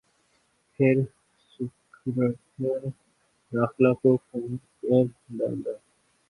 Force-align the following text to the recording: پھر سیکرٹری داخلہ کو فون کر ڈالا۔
پھر 0.79 0.95
سیکرٹری 1.51 2.89
داخلہ 3.51 3.91
کو 4.01 4.11
فون 4.25 4.57
کر 4.81 5.03
ڈالا۔ 5.37 5.73